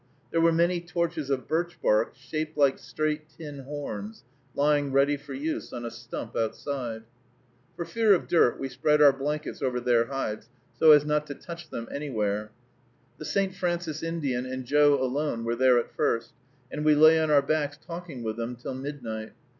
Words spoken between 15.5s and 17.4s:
there at first, and we lay on